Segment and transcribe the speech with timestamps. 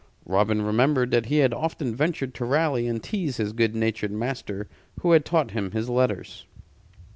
[0.25, 4.67] Robin remembered that he had often ventured to rally and tease this good natured master
[5.01, 6.47] who had taught him his letters.